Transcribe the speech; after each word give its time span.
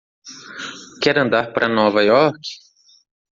Quer 1.03 1.13
andar 1.23 1.51
para 1.53 1.69
Nova 1.75 2.01
York? 2.09 2.41